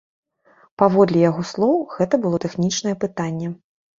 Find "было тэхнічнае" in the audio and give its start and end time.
2.23-2.95